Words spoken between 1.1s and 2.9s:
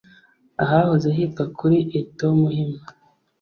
hitwa kuri Eto Muhima